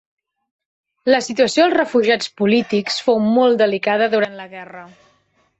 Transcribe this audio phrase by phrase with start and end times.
[1.13, 4.87] La situació dels refugiats polítics fou molt delicada durant la guerra.